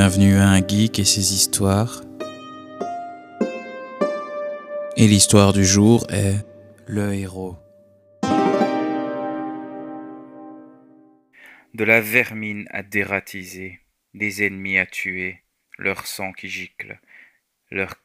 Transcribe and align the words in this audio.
Bienvenue 0.00 0.36
à 0.36 0.50
un 0.50 0.64
geek 0.64 1.00
et 1.00 1.04
ses 1.04 1.34
histoires. 1.34 2.02
Et 4.96 5.08
l'histoire 5.08 5.52
du 5.52 5.64
jour 5.64 6.06
est 6.08 6.36
le 6.86 7.14
héros. 7.14 7.56
De 11.74 11.82
la 11.82 12.00
vermine 12.00 12.68
à 12.70 12.84
dératiser, 12.84 13.80
des 14.14 14.46
ennemis 14.46 14.78
à 14.78 14.86
tuer, 14.86 15.42
leur 15.78 16.06
sang 16.06 16.32
qui 16.32 16.48
gicle, 16.48 17.00
leur, 17.72 17.96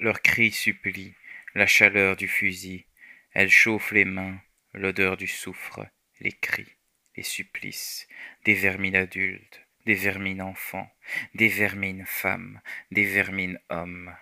leur 0.00 0.22
cri 0.22 0.52
supplie, 0.52 1.12
la 1.54 1.66
chaleur 1.66 2.16
du 2.16 2.28
fusil, 2.28 2.86
elle 3.34 3.50
chauffe 3.50 3.92
les 3.92 4.06
mains, 4.06 4.40
l'odeur 4.72 5.18
du 5.18 5.26
soufre, 5.26 5.84
les 6.18 6.32
cris, 6.32 6.78
les 7.14 7.22
supplices, 7.22 8.08
des 8.46 8.54
vermines 8.54 8.96
adultes, 8.96 9.61
des 9.86 9.94
vermines 9.94 10.42
enfants, 10.42 10.90
des 11.34 11.48
vermines 11.48 12.06
femmes, 12.06 12.60
des 12.90 13.04
vermines 13.04 13.58
hommes, 13.68 14.14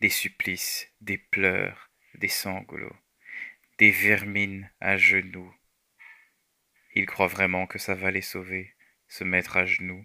des 0.00 0.08
supplices, 0.08 0.88
des 1.00 1.18
pleurs, 1.18 1.90
des 2.14 2.28
sanglots, 2.28 2.96
des 3.78 3.90
vermines 3.90 4.70
à 4.80 4.96
genoux. 4.96 5.54
Il 6.94 7.06
croit 7.06 7.28
vraiment 7.28 7.66
que 7.66 7.78
ça 7.78 7.94
va 7.94 8.10
les 8.10 8.22
sauver, 8.22 8.74
se 9.08 9.24
mettre 9.24 9.56
à 9.56 9.64
genoux. 9.64 10.04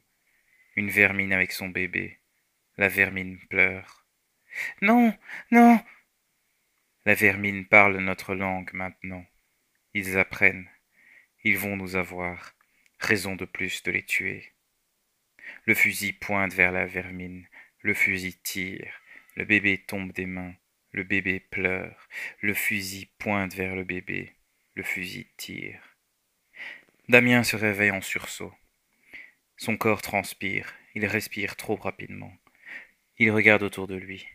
Une 0.76 0.90
vermine 0.90 1.34
avec 1.34 1.52
son 1.52 1.70
bébé. 1.70 2.20
La 2.78 2.90
vermine 2.90 3.40
pleure. 3.48 4.06
Non, 4.82 5.18
non. 5.52 5.80
La 7.06 7.14
vermine 7.14 7.66
parle 7.66 7.98
notre 7.98 8.36
langue 8.36 8.74
maintenant. 8.74 9.26
Ils 9.94 10.18
apprennent. 10.18 10.70
Ils 11.44 11.58
vont 11.58 11.78
nous 11.78 11.96
avoir. 11.96 12.54
Raison 13.00 13.36
de 13.36 13.46
plus 13.46 13.84
de 13.84 13.92
les 13.92 14.04
tuer. 14.04 14.55
Le 15.66 15.74
fusil 15.74 16.14
pointe 16.14 16.54
vers 16.54 16.72
la 16.72 16.86
vermine. 16.86 17.48
Le 17.82 17.94
fusil 17.94 18.36
tire. 18.44 19.02
Le 19.36 19.46
bébé 19.46 19.84
tombe 19.86 20.12
des 20.12 20.26
mains. 20.26 20.56
Le 20.92 21.04
bébé 21.04 21.40
pleure. 21.40 22.08
Le 22.42 22.54
fusil 22.54 23.10
pointe 23.18 23.54
vers 23.54 23.76
le 23.76 23.84
bébé. 23.84 24.34
Le 24.76 24.84
fusil 24.84 25.28
tire. 25.38 25.82
Damien 27.10 27.44
se 27.44 27.56
réveille 27.56 27.92
en 27.92 28.02
sursaut. 28.02 28.54
Son 29.58 29.78
corps 29.78 30.02
transpire. 30.02 30.74
Il 30.96 31.06
respire 31.06 31.56
trop 31.56 31.76
rapidement. 31.76 32.34
Il 33.18 33.32
regarde 33.32 33.64
autour 33.64 33.88
de 33.88 33.96
lui. 33.96 34.28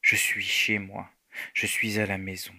Je 0.00 0.16
suis 0.16 0.42
chez 0.42 0.78
moi. 0.78 1.10
Je 1.54 1.66
suis 1.66 1.98
à 1.98 2.06
la 2.06 2.18
maison. 2.18 2.54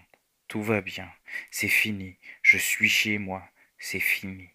Tout 0.47 0.63
va 0.63 0.81
bien. 0.81 1.11
C'est 1.51 1.67
fini. 1.67 2.17
Je 2.41 2.57
suis 2.57 2.89
chez 2.89 3.17
moi. 3.17 3.47
C'est 3.77 3.99
fini. 3.99 4.49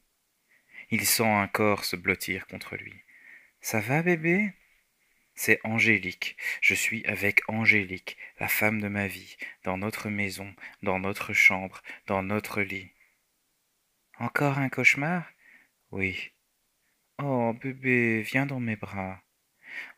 Il 0.91 1.07
sent 1.07 1.27
un 1.27 1.49
corps 1.49 1.85
se 1.85 1.97
blottir 1.97 2.47
contre 2.47 2.77
lui. 2.77 2.95
Ça 3.63 3.79
va, 3.79 4.03
bébé? 4.03 4.53
C'est 5.37 5.61
Angélique. 5.63 6.37
Je 6.61 6.75
suis 6.75 7.07
avec 7.07 7.43
Angélique, 7.49 8.19
la 8.41 8.49
femme 8.49 8.81
de 8.81 8.89
ma 8.89 9.07
vie, 9.07 9.37
dans 9.63 9.79
notre 9.79 10.11
maison, 10.11 10.53
dans 10.83 10.99
notre 10.99 11.33
chambre, 11.33 11.81
dans 12.09 12.25
notre 12.25 12.61
lit. 12.61 12.91
Encore 14.19 14.59
un 14.59 14.69
cauchemar? 14.69 15.31
Oui. 15.93 16.33
Oh, 17.19 17.53
bébé, 17.55 18.23
viens 18.23 18.47
dans 18.47 18.59
mes 18.59 18.75
bras. 18.75 19.23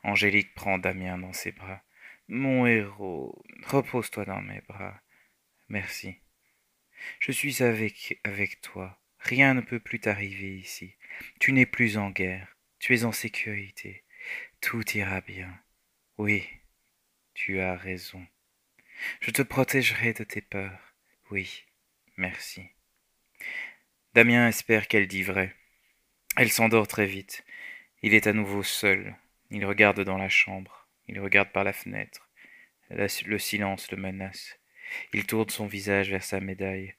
Angélique 0.02 0.54
prend 0.54 0.76
Damien 0.76 1.16
dans 1.16 1.32
ses 1.32 1.52
bras. 1.52 1.82
Mon 2.28 2.66
héros, 2.66 3.42
repose-toi 3.64 4.26
dans 4.26 4.42
mes 4.42 4.60
bras. 4.68 5.00
Merci. 5.68 6.18
Je 7.18 7.32
suis 7.32 7.62
avec, 7.62 8.20
avec 8.24 8.60
toi. 8.60 9.00
Rien 9.20 9.54
ne 9.54 9.62
peut 9.62 9.80
plus 9.80 10.00
t'arriver 10.00 10.58
ici. 10.58 10.96
Tu 11.40 11.52
n'es 11.52 11.66
plus 11.66 11.96
en 11.96 12.10
guerre. 12.10 12.53
Tu 12.84 12.94
es 12.94 13.04
en 13.04 13.12
sécurité. 13.12 14.04
Tout 14.60 14.84
ira 14.94 15.22
bien. 15.22 15.58
Oui, 16.18 16.46
tu 17.32 17.58
as 17.58 17.76
raison. 17.76 18.22
Je 19.22 19.30
te 19.30 19.40
protégerai 19.40 20.12
de 20.12 20.22
tes 20.22 20.42
peurs. 20.42 20.94
Oui, 21.30 21.64
merci. 22.18 22.62
Damien 24.12 24.48
espère 24.48 24.86
qu'elle 24.86 25.08
dit 25.08 25.22
vrai. 25.22 25.56
Elle 26.36 26.52
s'endort 26.52 26.86
très 26.86 27.06
vite. 27.06 27.46
Il 28.02 28.12
est 28.12 28.26
à 28.26 28.34
nouveau 28.34 28.62
seul. 28.62 29.16
Il 29.50 29.64
regarde 29.64 30.02
dans 30.04 30.18
la 30.18 30.28
chambre. 30.28 30.86
Il 31.08 31.18
regarde 31.20 31.52
par 31.52 31.64
la 31.64 31.72
fenêtre. 31.72 32.28
Le 32.90 33.38
silence 33.38 33.90
le 33.92 33.96
menace. 33.96 34.58
Il 35.14 35.24
tourne 35.24 35.48
son 35.48 35.66
visage 35.66 36.10
vers 36.10 36.22
sa 36.22 36.38
médaille. 36.38 36.94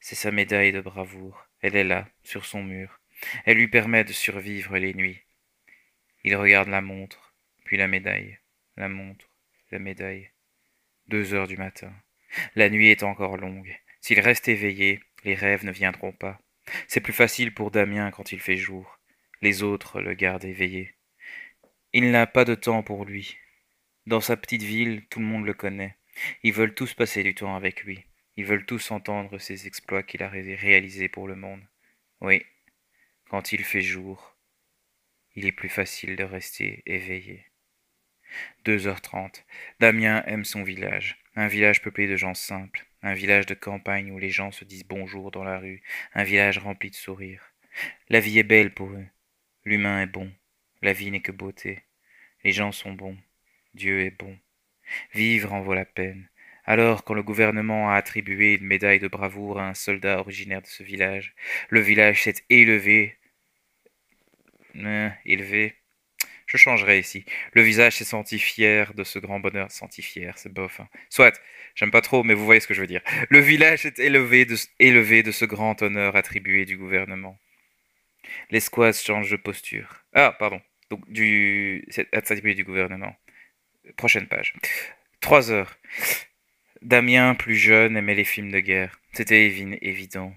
C'est 0.00 0.16
sa 0.16 0.32
médaille 0.32 0.72
de 0.72 0.80
bravoure. 0.80 1.46
Elle 1.60 1.76
est 1.76 1.84
là, 1.84 2.08
sur 2.24 2.44
son 2.44 2.64
mur. 2.64 2.98
Elle 3.44 3.58
lui 3.58 3.68
permet 3.68 4.02
de 4.02 4.12
survivre 4.12 4.76
les 4.78 4.94
nuits. 4.94 5.22
Il 6.24 6.36
regarde 6.36 6.68
la 6.68 6.80
montre, 6.80 7.34
puis 7.64 7.76
la 7.76 7.86
médaille, 7.86 8.38
la 8.76 8.88
montre, 8.88 9.30
la 9.70 9.78
médaille. 9.78 10.30
Deux 11.06 11.32
heures 11.34 11.48
du 11.48 11.56
matin. 11.56 11.92
La 12.54 12.68
nuit 12.68 12.88
est 12.88 13.02
encore 13.02 13.36
longue. 13.36 13.74
S'il 14.00 14.20
reste 14.20 14.48
éveillé, 14.48 15.00
les 15.24 15.34
rêves 15.34 15.64
ne 15.64 15.72
viendront 15.72 16.12
pas. 16.12 16.40
C'est 16.86 17.00
plus 17.00 17.12
facile 17.12 17.54
pour 17.54 17.70
Damien 17.70 18.10
quand 18.10 18.32
il 18.32 18.40
fait 18.40 18.56
jour. 18.56 18.98
Les 19.40 19.62
autres 19.62 20.00
le 20.00 20.14
gardent 20.14 20.44
éveillé. 20.44 20.94
Il 21.92 22.10
n'a 22.10 22.26
pas 22.26 22.44
de 22.44 22.54
temps 22.54 22.82
pour 22.82 23.04
lui. 23.04 23.38
Dans 24.06 24.20
sa 24.20 24.36
petite 24.36 24.62
ville, 24.62 25.06
tout 25.08 25.20
le 25.20 25.26
monde 25.26 25.46
le 25.46 25.54
connaît. 25.54 25.96
Ils 26.42 26.52
veulent 26.52 26.74
tous 26.74 26.94
passer 26.94 27.22
du 27.22 27.34
temps 27.34 27.56
avec 27.56 27.84
lui. 27.84 28.04
Ils 28.36 28.44
veulent 28.44 28.66
tous 28.66 28.90
entendre 28.90 29.38
ses 29.38 29.66
exploits 29.66 30.02
qu'il 30.02 30.22
a 30.22 30.28
réalisés 30.28 31.08
pour 31.08 31.26
le 31.26 31.36
monde. 31.36 31.62
Oui, 32.20 32.44
quand 33.28 33.52
il 33.52 33.64
fait 33.64 33.82
jour, 33.82 34.36
il 35.38 35.46
est 35.46 35.52
plus 35.52 35.68
facile 35.68 36.16
de 36.16 36.24
rester 36.24 36.82
éveillé. 36.84 37.44
Deux 38.64 38.88
heures 38.88 39.00
trente. 39.00 39.46
Damien 39.78 40.24
aime 40.26 40.44
son 40.44 40.64
village. 40.64 41.16
Un 41.36 41.46
village 41.46 41.80
peuplé 41.80 42.08
de 42.08 42.16
gens 42.16 42.34
simples. 42.34 42.86
Un 43.02 43.14
village 43.14 43.46
de 43.46 43.54
campagne 43.54 44.10
où 44.10 44.18
les 44.18 44.30
gens 44.30 44.50
se 44.50 44.64
disent 44.64 44.88
bonjour 44.88 45.30
dans 45.30 45.44
la 45.44 45.58
rue. 45.58 45.80
Un 46.12 46.24
village 46.24 46.58
rempli 46.58 46.90
de 46.90 46.96
sourires. 46.96 47.52
La 48.08 48.18
vie 48.18 48.40
est 48.40 48.42
belle 48.42 48.74
pour 48.74 48.90
eux. 48.90 49.06
L'humain 49.64 50.02
est 50.02 50.06
bon. 50.06 50.32
La 50.82 50.92
vie 50.92 51.12
n'est 51.12 51.22
que 51.22 51.30
beauté. 51.30 51.84
Les 52.42 52.50
gens 52.50 52.72
sont 52.72 52.92
bons. 52.92 53.16
Dieu 53.74 54.00
est 54.00 54.18
bon. 54.18 54.36
Vivre 55.14 55.52
en 55.52 55.60
vaut 55.60 55.74
la 55.74 55.84
peine. 55.84 56.28
Alors, 56.64 57.04
quand 57.04 57.14
le 57.14 57.22
gouvernement 57.22 57.90
a 57.90 57.94
attribué 57.94 58.54
une 58.54 58.66
médaille 58.66 58.98
de 58.98 59.06
bravoure 59.06 59.60
à 59.60 59.68
un 59.68 59.74
soldat 59.74 60.18
originaire 60.18 60.62
de 60.62 60.66
ce 60.66 60.82
village, 60.82 61.36
le 61.70 61.80
village 61.80 62.24
s'est 62.24 62.44
élevé 62.50 63.18
élevé. 65.24 65.76
Je 66.48 66.56
changerai 66.56 66.98
ici. 66.98 67.26
Le 67.52 67.60
visage 67.60 67.96
s'est 67.96 68.04
senti 68.04 68.38
fier 68.38 68.94
de 68.94 69.04
ce 69.04 69.18
grand 69.18 69.38
bonheur. 69.38 69.70
Senti 69.70 70.00
fier, 70.00 70.36
c'est 70.38 70.50
bof. 70.50 70.80
Soit, 71.10 71.38
j'aime 71.74 71.90
pas 71.90 72.00
trop, 72.00 72.24
mais 72.24 72.32
vous 72.32 72.46
voyez 72.46 72.60
ce 72.60 72.66
que 72.66 72.72
je 72.72 72.80
veux 72.80 72.86
dire. 72.86 73.02
Le 73.28 73.38
village 73.38 73.84
est 73.84 73.98
élevé 73.98 74.46
de, 74.46 74.56
élevé 74.78 75.22
de 75.22 75.30
ce 75.30 75.44
grand 75.44 75.80
honneur 75.82 76.16
attribué 76.16 76.64
du 76.64 76.78
gouvernement. 76.78 77.38
L'escouade 78.50 78.94
change 78.94 79.30
de 79.30 79.36
posture. 79.36 80.04
Ah, 80.14 80.34
pardon. 80.38 80.60
Donc, 80.88 81.08
du. 81.10 81.86
attribué 82.12 82.54
du 82.54 82.64
gouvernement. 82.64 83.14
Prochaine 83.98 84.26
page. 84.26 84.54
Trois 85.20 85.50
heures. 85.50 85.76
Damien, 86.80 87.34
plus 87.34 87.56
jeune, 87.56 87.96
aimait 87.96 88.14
les 88.14 88.24
films 88.24 88.50
de 88.50 88.60
guerre. 88.60 88.98
C'était 89.12 89.46
évident. 89.48 90.34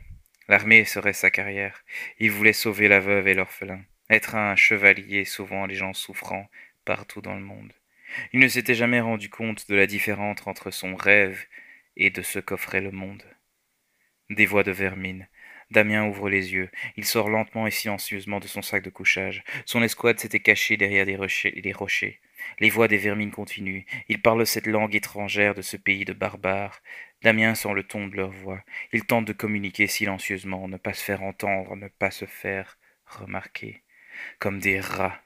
L'armée 0.50 0.84
serait 0.84 1.14
sa 1.14 1.32
carrière. 1.32 1.86
Il 2.20 2.32
voulait 2.32 2.52
sauver 2.52 2.90
la 2.90 3.00
veuve 3.00 3.30
et 3.30 3.34
l'orphelin 3.34 3.82
être 4.12 4.36
un 4.36 4.58
chevalier 4.58 5.24
sauvant 5.24 5.66
les 5.66 5.76
gens 5.76 5.94
souffrants 5.94 6.50
partout 6.84 7.22
dans 7.22 7.36
le 7.36 7.42
monde. 7.42 7.72
Il 8.34 8.42
ne 8.42 8.48
s'était 8.50 8.76
jamais 8.76 9.00
rendu 9.00 9.30
compte 9.30 9.70
de 9.70 9.76
la 9.76 9.88
différence 9.88 10.46
entre 10.46 10.70
son 10.70 10.96
rêve 10.96 11.46
et 11.96 12.10
de 12.10 12.22
ce 12.22 12.40
qu'offrait 12.40 12.82
le 12.82 12.92
monde. 12.92 13.24
Des 14.30 14.46
voix 14.46 14.64
de 14.64 14.72
vermine. 14.72 15.30
Damien 15.70 16.06
ouvre 16.06 16.30
les 16.30 16.52
yeux. 16.52 16.70
Il 16.98 17.06
sort 17.06 17.30
lentement 17.30 17.68
et 17.68 17.72
silencieusement 17.72 18.42
de 18.42 18.48
son 18.48 18.62
sac 18.62 18.84
de 18.84 18.90
couchage. 18.90 19.46
Son 19.66 19.82
escouade 19.82 20.20
s'était 20.20 20.42
cachée 20.42 20.76
derrière 20.76 21.06
des 21.06 21.16
rochers, 21.16 21.62
les 21.64 21.72
rochers. 21.72 22.20
Les 22.60 22.70
voix 22.70 22.90
des 22.90 22.98
vermines 22.98 23.32
continuent. 23.32 23.86
Ils 24.10 24.22
parlent 24.22 24.46
cette 24.46 24.68
langue 24.68 24.94
étrangère 24.94 25.56
de 25.56 25.62
ce 25.62 25.78
pays 25.78 26.04
de 26.04 26.12
barbares. 26.12 26.82
Damien 27.22 27.56
sent 27.56 27.74
le 27.74 27.84
ton 27.84 28.08
de 28.08 28.18
leur 28.18 28.32
voix. 28.32 28.62
Il 28.92 29.06
tente 29.06 29.26
de 29.26 29.32
communiquer 29.32 29.88
silencieusement, 29.88 30.68
ne 30.68 30.76
pas 30.76 30.94
se 30.94 31.04
faire 31.04 31.24
entendre, 31.24 31.78
ne 31.78 31.88
pas 31.88 32.12
se 32.12 32.26
faire 32.26 32.78
remarquer 33.06 33.84
comme 34.40 34.60
des 34.60 34.80
rats. 34.80 35.22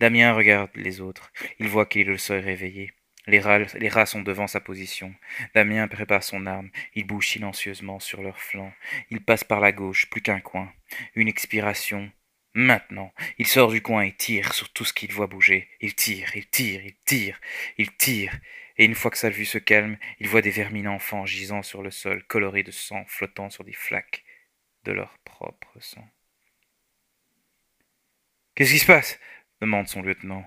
Damien 0.00 0.32
regarde 0.32 0.70
les 0.74 1.00
autres. 1.00 1.32
Il 1.58 1.68
voit 1.68 1.86
qu'il 1.86 2.18
seul 2.18 2.42
réveillé. 2.42 2.92
Les 3.26 3.40
rats, 3.40 3.58
les 3.58 3.88
rats 3.88 4.06
sont 4.06 4.22
devant 4.22 4.46
sa 4.46 4.60
position. 4.60 5.14
Damien 5.54 5.88
prépare 5.88 6.22
son 6.22 6.46
arme. 6.46 6.70
Il 6.94 7.06
bouge 7.06 7.28
silencieusement 7.28 7.98
sur 7.98 8.22
leur 8.22 8.40
flanc. 8.40 8.72
Il 9.10 9.20
passe 9.20 9.44
par 9.44 9.60
la 9.60 9.72
gauche, 9.72 10.08
plus 10.08 10.22
qu'un 10.22 10.40
coin. 10.40 10.72
Une 11.14 11.28
expiration. 11.28 12.10
Maintenant, 12.54 13.12
il 13.36 13.46
sort 13.46 13.70
du 13.70 13.82
coin 13.82 14.02
et 14.02 14.12
tire 14.12 14.54
sur 14.54 14.72
tout 14.72 14.84
ce 14.84 14.94
qu'il 14.94 15.12
voit 15.12 15.26
bouger. 15.26 15.68
Il 15.80 15.94
tire, 15.94 16.34
il 16.36 16.46
tire, 16.46 16.82
il 16.84 16.94
tire, 17.04 17.40
il 17.76 17.94
tire. 17.96 18.38
Et 18.78 18.84
une 18.84 18.94
fois 18.94 19.10
que 19.10 19.18
sa 19.18 19.28
vue 19.28 19.44
se 19.44 19.58
calme, 19.58 19.98
il 20.20 20.28
voit 20.28 20.40
des 20.40 20.50
vermines 20.50 20.88
enfants 20.88 21.26
gisant 21.26 21.62
sur 21.62 21.82
le 21.82 21.90
sol, 21.90 22.22
colorés 22.24 22.62
de 22.62 22.70
sang, 22.70 23.04
flottant 23.08 23.50
sur 23.50 23.64
des 23.64 23.72
flaques 23.72 24.24
de 24.84 24.92
leur 24.92 25.18
propre 25.18 25.76
sang. 25.80 26.08
Qu'est-ce 28.56 28.72
qui 28.72 28.78
se 28.78 28.86
passe? 28.86 29.20
demande 29.60 29.88
son 29.88 30.02
lieutenant. 30.02 30.44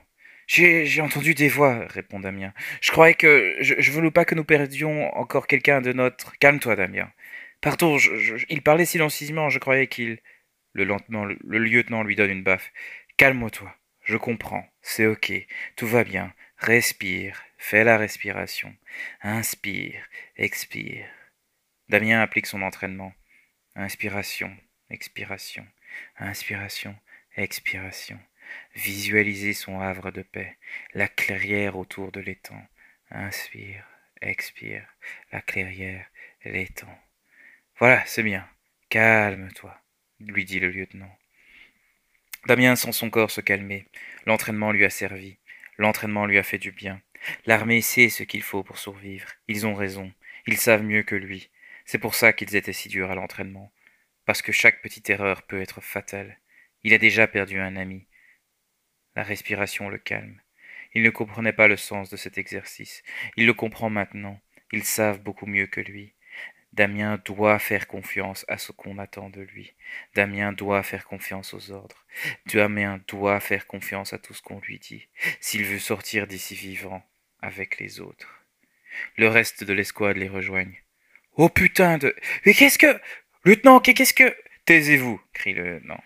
J'ai 0.48 1.02
entendu 1.02 1.36
des 1.36 1.48
voix, 1.48 1.86
répond 1.88 2.20
Damien. 2.20 2.54
Je 2.82 2.92
croyais 2.92 3.14
que. 3.14 3.56
Je, 3.62 3.76
je 3.78 3.92
voulais 3.92 4.12
pas 4.12 4.26
que 4.26 4.36
nous 4.36 4.44
perdions 4.44 5.16
encore 5.16 5.48
quelqu'un 5.48 5.80
de 5.82 5.94
notre. 5.94 6.38
Calme-toi, 6.40 6.76
Damien. 6.76 7.12
Pardon, 7.62 7.98
il 8.50 8.62
parlait 8.64 8.86
silencieusement, 8.86 9.50
je 9.50 9.60
croyais 9.60 9.88
qu'il. 9.88 10.20
Le, 10.74 10.86
lentement, 10.86 11.26
le, 11.26 11.38
lieutenant 11.58 12.04
lui 12.04 12.16
donne 12.16 12.32
une 12.32 12.44
baffe. 12.44 12.72
Calme-toi, 13.18 13.76
je 14.04 14.18
comprends, 14.18 14.66
c'est 14.82 15.08
ok, 15.08 15.32
tout 15.76 15.88
va 15.88 16.04
bien. 16.04 16.34
Respire, 16.58 17.42
fais 17.58 17.84
la 17.84 17.98
respiration. 17.98 18.76
Inspire, 19.22 20.02
expire. 20.36 21.08
Damien 21.90 22.22
applique 22.22 22.46
son 22.46 22.62
entraînement. 22.62 23.14
Inspiration, 23.76 24.56
expiration, 24.90 25.66
inspiration, 26.18 26.96
expiration. 27.36 28.20
Visualiser 28.76 29.54
son 29.54 29.80
havre 29.80 30.12
de 30.12 30.22
paix, 30.22 30.58
la 30.94 31.08
clairière 31.08 31.78
autour 31.78 32.12
de 32.12 32.20
l'étang. 32.20 32.62
Inspire, 33.12 33.86
expire, 34.22 34.88
la 35.32 35.42
clairière, 35.42 36.06
l'étang. 36.46 36.98
Voilà, 37.78 38.04
c'est 38.06 38.24
bien. 38.24 38.48
Calme-toi, 38.90 39.80
lui 40.20 40.46
dit 40.46 40.60
le 40.60 40.70
lieutenant. 40.70 41.16
Damien 42.48 42.76
sent 42.76 42.94
son 42.94 43.10
corps 43.10 43.32
se 43.32 43.42
calmer. 43.42 43.86
L'entraînement 44.26 44.72
lui 44.72 44.86
a 44.86 44.90
servi. 44.90 45.38
L'entraînement 45.78 46.26
lui 46.26 46.38
a 46.38 46.44
fait 46.44 46.58
du 46.58 46.72
bien. 46.72 47.02
L'armée 47.46 47.82
sait 47.82 48.10
ce 48.10 48.24
qu'il 48.24 48.42
faut 48.42 48.64
pour 48.64 48.78
survivre. 48.78 49.30
Ils 49.48 49.68
ont 49.68 49.76
raison. 49.76 50.12
Ils 50.48 50.58
savent 50.58 50.84
mieux 50.84 51.04
que 51.04 51.16
lui. 51.16 51.50
C'est 51.86 51.98
pour 51.98 52.16
ça 52.16 52.34
qu'ils 52.34 52.56
étaient 52.56 52.74
si 52.74 52.90
durs 52.90 53.12
à 53.12 53.16
l'entraînement. 53.16 53.72
Parce 54.26 54.42
que 54.42 54.52
chaque 54.52 54.82
petite 54.82 55.10
erreur 55.10 55.44
peut 55.44 55.62
être 55.62 55.82
fatale. 55.82 56.40
Il 56.84 56.94
a 56.94 56.98
déjà 56.98 57.28
perdu 57.28 57.60
un 57.60 57.76
ami. 57.76 58.08
La 59.16 59.24
respiration 59.24 59.90
le 59.90 59.98
calme. 59.98 60.42
Il 60.94 61.04
ne 61.04 61.10
comprenait 61.10 61.54
pas 61.54 61.68
le 61.68 61.78
sens 61.78 62.10
de 62.10 62.18
cet 62.18 62.38
exercice. 62.38 63.04
Il 63.36 63.46
le 63.46 63.54
comprend 63.54 63.90
maintenant. 63.90 64.40
Ils 64.72 64.84
savent 64.84 65.22
beaucoup 65.22 65.46
mieux 65.46 65.68
que 65.68 65.82
lui. 65.82 66.14
Damien 66.74 67.20
doit 67.26 67.58
faire 67.60 67.88
confiance 67.88 68.46
à 68.48 68.58
ce 68.58 68.72
qu'on 68.72 69.00
attend 69.00 69.30
de 69.30 69.42
lui. 69.42 69.74
Damien 70.14 70.54
doit 70.54 70.84
faire 70.84 71.06
confiance 71.06 71.54
aux 71.54 71.72
ordres. 71.72 72.06
Damien 72.46 73.02
doit 73.08 73.40
faire 73.40 73.66
confiance 73.66 74.14
à 74.14 74.20
tout 74.20 74.34
ce 74.34 74.42
qu'on 74.42 74.60
lui 74.60 74.78
dit, 74.78 75.08
s'il 75.40 75.66
veut 75.66 75.80
sortir 75.80 76.28
d'ici 76.28 76.56
vivant 76.56 77.04
avec 77.42 77.80
les 77.80 78.00
autres. 78.00 78.46
Le 79.18 79.28
reste 79.28 79.64
de 79.64 79.74
l'escouade 79.74 80.18
les 80.18 80.28
rejoigne. 80.28 80.76
Oh 81.36 81.50
putain 81.50 81.98
de. 81.98 82.16
Mais 82.46 82.54
qu'est-ce 82.54 82.78
que. 82.78 83.00
Lieutenant, 83.46 83.80
qu'est-ce 83.80 84.14
que. 84.14 84.36
Taisez-vous, 84.66 85.20
crie 85.34 85.54
le 85.54 85.76
lieutenant. 85.76 86.04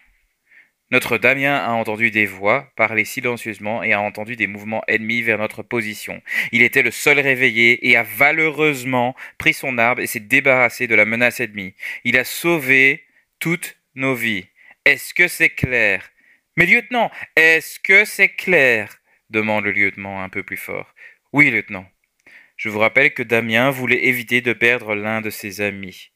Notre 0.93 1.17
Damien 1.17 1.55
a 1.55 1.71
entendu 1.71 2.11
des 2.11 2.27
voix 2.27 2.71
parler 2.75 3.03
silencieusement 3.03 3.81
et 3.81 3.93
a 3.93 3.99
entendu 3.99 4.35
des 4.35 4.45
mouvements 4.45 4.83
ennemis 4.87 5.23
vers 5.23 5.39
notre 5.39 5.63
position. 5.63 6.21
Il 6.51 6.61
était 6.61 6.83
le 6.83 6.91
seul 6.91 7.19
réveillé 7.19 7.89
et 7.89 7.97
a 7.97 8.03
valeureusement 8.03 9.15
pris 9.39 9.55
son 9.55 9.79
arbre 9.79 10.03
et 10.03 10.05
s'est 10.05 10.19
débarrassé 10.19 10.85
de 10.85 10.93
la 10.93 11.05
menace 11.05 11.39
ennemie. 11.39 11.73
Il 12.03 12.15
a 12.15 12.23
sauvé 12.23 13.05
toutes 13.39 13.75
nos 13.95 14.13
vies. 14.13 14.45
Est-ce 14.85 15.15
que 15.15 15.27
c'est 15.27 15.49
clair? 15.49 16.11
Mais 16.57 16.67
lieutenant, 16.67 17.09
est-ce 17.35 17.79
que 17.79 18.05
c'est 18.05 18.29
clair? 18.29 18.99
demande 19.31 19.63
le 19.63 19.71
lieutenant 19.71 20.21
un 20.21 20.29
peu 20.29 20.43
plus 20.43 20.57
fort. 20.57 20.93
Oui, 21.31 21.49
lieutenant. 21.49 21.87
Je 22.55 22.69
vous 22.69 22.77
rappelle 22.77 23.15
que 23.15 23.23
Damien 23.23 23.71
voulait 23.71 24.05
éviter 24.05 24.41
de 24.41 24.53
perdre 24.53 24.93
l'un 24.93 25.21
de 25.21 25.31
ses 25.31 25.59
amis 25.61 26.12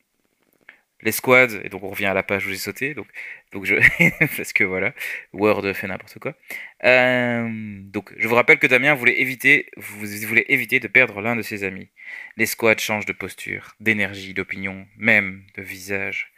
l'escouade, 1.02 1.62
et 1.64 1.70
donc 1.70 1.84
on 1.84 1.90
revient 1.90 2.08
à 2.08 2.14
la 2.14 2.24
page 2.24 2.46
où 2.48 2.50
j'ai 2.50 2.58
sauté, 2.58 2.94
donc, 2.94 3.08
donc 3.52 3.66
je, 3.66 3.76
parce 4.38 4.54
que 4.54 4.64
voilà, 4.64 4.94
Word 5.34 5.74
fait 5.74 5.88
n'importe 5.88 6.20
quoi. 6.20 6.36
Euh, 6.84 7.48
donc 7.82 8.14
je 8.18 8.28
vous 8.28 8.36
rappelle 8.36 8.60
que 8.60 8.68
Damien 8.68 8.94
voulait 8.94 9.22
éviter, 9.22 9.70
vous 9.78 10.06
voulez 10.28 10.46
éviter 10.50 10.80
de 10.80 10.88
perdre 10.88 11.22
l'un 11.22 11.36
de 11.36 11.42
ses 11.42 11.64
amis. 11.64 11.90
L'escouade 12.36 12.80
change 12.80 13.06
de 13.06 13.14
posture, 13.14 13.76
d'énergie, 13.80 14.34
d'opinion, 14.34 14.88
même 14.98 15.44
de 15.56 15.62
visage. 15.62 16.32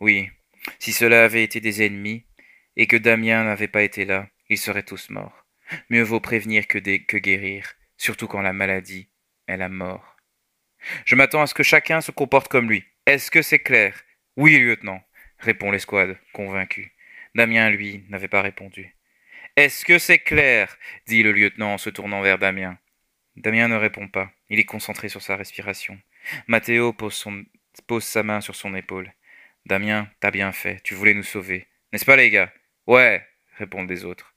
Oui, 0.00 0.30
si 0.78 0.92
cela 0.92 1.24
avait 1.24 1.44
été 1.44 1.60
des 1.60 1.84
ennemis, 1.84 2.24
et 2.76 2.86
que 2.86 2.96
Damien 2.96 3.44
n'avait 3.44 3.68
pas 3.68 3.82
été 3.82 4.04
là, 4.04 4.28
ils 4.48 4.58
seraient 4.58 4.82
tous 4.82 5.10
morts. 5.10 5.46
Mieux 5.90 6.02
vaut 6.02 6.20
prévenir 6.20 6.66
que, 6.66 6.78
que 6.78 7.16
guérir, 7.16 7.74
surtout 7.96 8.26
quand 8.26 8.42
la 8.42 8.52
maladie 8.52 9.08
est 9.46 9.56
la 9.56 9.68
mort. 9.68 10.16
Je 11.04 11.14
m'attends 11.14 11.42
à 11.42 11.46
ce 11.46 11.54
que 11.54 11.62
chacun 11.62 12.00
se 12.00 12.10
comporte 12.10 12.48
comme 12.48 12.68
lui. 12.68 12.84
Est-ce 13.06 13.30
que 13.30 13.42
c'est 13.42 13.58
clair? 13.58 14.02
Oui, 14.38 14.58
lieutenant, 14.58 15.04
répond 15.38 15.70
l'escouade, 15.70 16.16
convaincu. 16.32 16.92
Damien, 17.34 17.68
lui, 17.68 18.02
n'avait 18.08 18.28
pas 18.28 18.40
répondu. 18.40 18.96
Est-ce 19.56 19.84
que 19.84 19.98
c'est 19.98 20.20
clair? 20.20 20.78
dit 21.06 21.22
le 21.22 21.32
lieutenant 21.32 21.74
en 21.74 21.78
se 21.78 21.90
tournant 21.90 22.22
vers 22.22 22.38
Damien. 22.38 22.78
Damien 23.36 23.68
ne 23.68 23.76
répond 23.76 24.08
pas. 24.08 24.32
Il 24.48 24.58
est 24.58 24.64
concentré 24.64 25.10
sur 25.10 25.20
sa 25.20 25.36
respiration. 25.36 26.00
Mathéo 26.46 26.94
pose, 26.94 27.22
sa 28.00 28.22
main 28.22 28.40
sur 28.40 28.56
son 28.56 28.74
épaule. 28.74 29.12
Damien, 29.66 30.08
t'as 30.20 30.30
bien 30.30 30.52
fait. 30.52 30.80
Tu 30.82 30.94
voulais 30.94 31.12
nous 31.12 31.22
sauver. 31.22 31.66
N'est-ce 31.92 32.06
pas, 32.06 32.16
les 32.16 32.30
gars? 32.30 32.54
Ouais, 32.86 33.26
répondent 33.58 33.90
les 33.90 34.06
autres. 34.06 34.34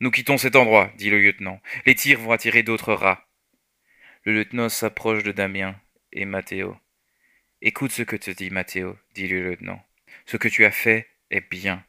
Nous 0.00 0.10
quittons 0.10 0.36
cet 0.36 0.54
endroit, 0.54 0.92
dit 0.98 1.08
le 1.08 1.18
lieutenant. 1.18 1.62
Les 1.86 1.94
tirs 1.94 2.20
vont 2.20 2.32
attirer 2.32 2.62
d'autres 2.62 2.92
rats. 2.92 3.26
Le 4.24 4.34
lieutenant 4.34 4.68
s'approche 4.68 5.22
de 5.22 5.32
Damien 5.32 5.80
et 6.12 6.26
Mathéo. 6.26 6.76
Écoute 7.64 7.92
ce 7.92 8.02
que 8.02 8.16
te 8.16 8.32
dit 8.32 8.50
Mathéo, 8.50 8.98
dit 9.14 9.28
le 9.28 9.40
lieutenant. 9.40 9.80
Ce 10.26 10.36
que 10.36 10.48
tu 10.48 10.64
as 10.64 10.72
fait 10.72 11.08
est 11.30 11.48
bien. 11.48 11.84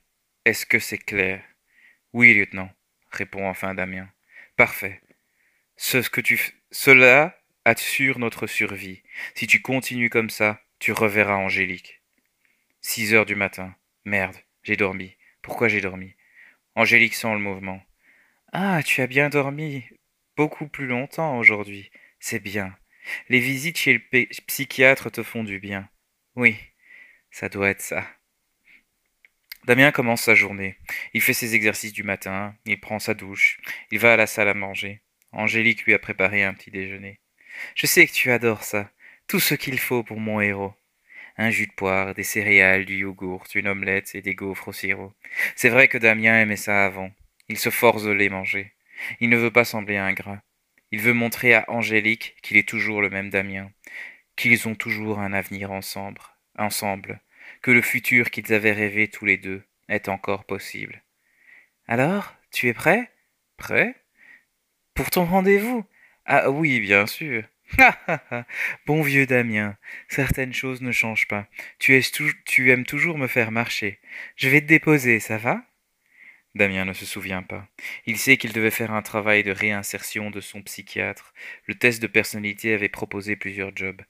Est-ce 0.45 0.67
que 0.67 0.77
c'est 0.77 0.99
clair? 0.99 1.43
Oui, 2.13 2.35
lieutenant, 2.35 2.69
répond 3.09 3.49
enfin 3.49 3.73
Damien. 3.73 4.07
Parfait. 4.55 5.01
Ce 5.75 5.97
que 5.97 6.21
tu 6.21 6.39
Cela 6.69 7.35
assure 7.65 8.19
notre 8.19 8.45
survie. 8.45 9.01
Si 9.33 9.47
tu 9.47 9.63
continues 9.63 10.11
comme 10.11 10.29
ça, 10.29 10.61
tu 10.77 10.91
reverras 10.91 11.37
Angélique. 11.37 12.03
Six 12.81 13.15
heures 13.15 13.25
du 13.25 13.35
matin. 13.35 13.75
Merde, 14.05 14.37
j'ai 14.61 14.77
dormi. 14.77 15.15
Pourquoi 15.41 15.69
j'ai 15.69 15.81
dormi? 15.81 16.13
Angélique 16.75 17.15
sent 17.15 17.33
le 17.33 17.39
mouvement. 17.39 17.81
Ah, 18.51 18.83
tu 18.83 19.01
as 19.01 19.07
bien 19.07 19.29
dormi. 19.29 19.85
Beaucoup 20.37 20.67
plus 20.67 20.85
longtemps 20.85 21.39
aujourd'hui. 21.39 21.89
C'est 22.19 22.39
bien. 22.39 22.77
Les 23.29 23.39
visites 23.39 23.77
chez 23.77 23.93
le 23.93 24.25
psychiatre 24.47 25.11
te 25.11 25.23
font 25.23 25.43
du 25.43 25.59
bien. 25.59 25.89
Oui, 26.35 26.57
ça 27.31 27.49
doit 27.49 27.69
être 27.69 27.81
ça. 27.81 28.07
Damien 29.65 29.91
commence 29.91 30.23
sa 30.23 30.35
journée. 30.35 30.77
Il 31.13 31.21
fait 31.21 31.33
ses 31.33 31.55
exercices 31.55 31.93
du 31.93 32.03
matin, 32.03 32.55
il 32.65 32.79
prend 32.79 32.99
sa 32.99 33.13
douche, 33.13 33.59
il 33.91 33.99
va 33.99 34.13
à 34.13 34.17
la 34.17 34.27
salle 34.27 34.49
à 34.49 34.53
manger. 34.53 35.01
Angélique 35.31 35.85
lui 35.85 35.93
a 35.93 35.99
préparé 35.99 36.43
un 36.43 36.53
petit 36.53 36.69
déjeuner. 36.69 37.19
Je 37.75 37.87
sais 37.87 38.05
que 38.05 38.11
tu 38.11 38.31
adores 38.31 38.63
ça. 38.63 38.91
Tout 39.27 39.39
ce 39.39 39.55
qu'il 39.55 39.79
faut 39.79 40.03
pour 40.03 40.19
mon 40.19 40.41
héros. 40.41 40.73
Un 41.37 41.49
jus 41.49 41.67
de 41.67 41.71
poire, 41.71 42.13
des 42.13 42.23
céréales, 42.23 42.85
du 42.85 42.97
yogourt, 42.97 43.45
une 43.55 43.67
omelette 43.67 44.13
et 44.15 44.21
des 44.21 44.35
gaufres 44.35 44.67
au 44.67 44.73
sirop. 44.73 45.13
C'est 45.55 45.69
vrai 45.69 45.87
que 45.87 45.97
Damien 45.97 46.39
aimait 46.39 46.55
ça 46.55 46.85
avant. 46.85 47.11
Il 47.49 47.57
se 47.57 47.69
force 47.69 48.03
de 48.03 48.11
les 48.11 48.29
manger. 48.29 48.73
Il 49.19 49.29
ne 49.29 49.37
veut 49.37 49.51
pas 49.51 49.65
sembler 49.65 49.97
ingrat. 49.97 50.41
Il 50.93 51.01
veut 51.01 51.13
montrer 51.13 51.55
à 51.55 51.65
Angélique 51.69 52.35
qu'il 52.43 52.55
est 52.55 52.69
toujours 52.69 53.01
le 53.01 53.09
même 53.09 53.31
Damien, 53.31 53.71
qu'ils 54.35 54.67
ont 54.67 54.75
toujours 54.75 55.17
un 55.17 55.33
avenir 55.33 55.71
ensemble, 55.71 56.21
ensemble, 56.55 57.19
que 57.63 57.71
le 57.71 57.81
futur 57.81 58.29
qu'ils 58.29 58.53
avaient 58.53 58.73
rêvé 58.73 59.07
tous 59.07 59.25
les 59.25 59.37
deux 59.37 59.63
est 59.89 60.07
encore 60.07 60.45
possible. 60.45 61.01
Alors, 61.87 62.35
tu 62.51 62.67
es 62.67 62.75
prêt? 62.75 63.11
Prêt? 63.57 63.95
Pour 64.93 65.09
ton 65.09 65.25
rendez-vous? 65.25 65.83
Ah 66.27 66.51
oui, 66.51 66.79
bien 66.79 67.07
sûr. 67.07 67.43
bon 68.85 69.01
vieux 69.01 69.25
Damien, 69.25 69.75
certaines 70.09 70.53
choses 70.53 70.83
ne 70.83 70.91
changent 70.91 71.27
pas. 71.27 71.47
Tu, 71.79 71.99
tu 72.45 72.71
aimes 72.71 72.85
toujours 72.85 73.17
me 73.17 73.25
faire 73.25 73.49
marcher. 73.49 73.99
Je 74.35 74.47
vais 74.47 74.61
te 74.61 74.67
déposer, 74.67 75.19
ça 75.19 75.39
va? 75.39 75.65
Damien 76.55 76.85
ne 76.85 76.93
se 76.93 77.05
souvient 77.05 77.41
pas. 77.41 77.67
Il 78.05 78.17
sait 78.17 78.37
qu'il 78.37 78.53
devait 78.53 78.69
faire 78.69 78.91
un 78.91 79.01
travail 79.01 79.43
de 79.43 79.51
réinsertion 79.51 80.29
de 80.29 80.39
son 80.39 80.61
psychiatre. 80.61 81.33
Le 81.65 81.75
test 81.75 82.01
de 82.01 82.07
personnalité 82.07 82.73
avait 82.73 82.89
proposé 82.89 83.35
plusieurs 83.35 83.75
jobs. 83.75 84.01